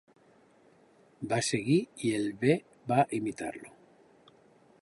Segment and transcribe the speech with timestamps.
[1.33, 1.77] Va seguir
[2.09, 2.57] i el bé
[2.93, 3.75] va imitar-lo